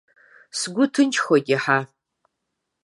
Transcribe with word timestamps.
Сгәы 0.59 0.85
ҭынчхоит 0.93 1.45
иаҳа. 1.53 1.79